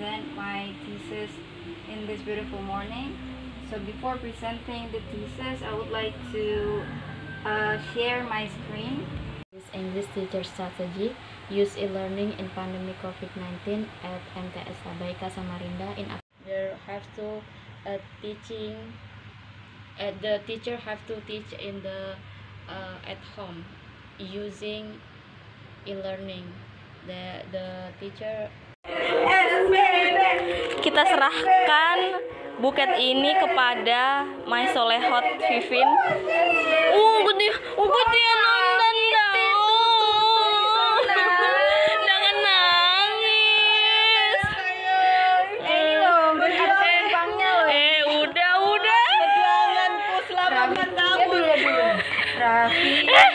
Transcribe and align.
present 0.00 0.34
my 0.34 0.72
thesis 0.86 1.30
in 1.92 2.06
this 2.06 2.20
beautiful 2.22 2.62
morning. 2.62 3.12
So 3.68 3.78
before 3.80 4.16
presenting 4.16 4.88
the 4.92 5.00
thesis, 5.12 5.60
I 5.60 5.74
would 5.76 5.90
like 5.90 6.14
to 6.32 6.82
uh, 7.44 7.76
share 7.92 8.24
my 8.24 8.48
screen. 8.48 9.04
This 9.52 9.68
English 9.74 10.06
teacher 10.14 10.42
strategy 10.42 11.14
use 11.50 11.76
e-learning 11.76 12.32
in 12.38 12.48
pandemic 12.56 12.96
COVID-19 13.02 13.84
at 14.02 14.22
MTS 14.36 14.78
Sabaika 14.80 15.28
Samarinda 15.28 15.92
in 15.98 16.08
Ak- 16.08 16.24
there 16.46 16.78
have 16.86 17.04
to 17.16 17.42
uh, 17.84 17.98
teaching 18.22 18.72
uh, 20.00 20.12
the 20.22 20.40
teacher 20.46 20.76
have 20.76 21.04
to 21.08 21.20
teach 21.28 21.52
in 21.60 21.82
the 21.82 22.16
uh, 22.72 22.96
at 23.04 23.20
home 23.36 23.64
using 24.16 24.96
e-learning 25.84 26.48
the 27.06 27.44
the 27.52 27.92
teacher 28.00 28.48
kita 31.00 31.16
serahkan 31.16 32.20
buket 32.60 32.92
ini 33.00 33.32
kepada 33.40 34.28
My 34.44 34.68
Solehot 34.68 35.24
Vivin. 35.48 35.88
Uh, 36.92 37.24
gede, 37.24 37.56
uh, 37.56 37.88
gede 37.88 38.24
nonton. 38.36 38.96
Jangan 42.04 42.36
nangis. 42.44 44.44
Eh, 45.64 45.72
eh, 45.72 45.96
eh, 47.64 48.04
udah, 48.20 48.52
udah. 48.60 49.00
Perjuanganku 49.24 50.20
selama 50.28 50.68
4 50.68 51.00
tahun. 51.00 51.32
Iya, 51.32 51.56
iya, 51.56 51.64
iya. 51.64 51.96
Raffi. 52.36 53.08
Eh, 53.08 53.29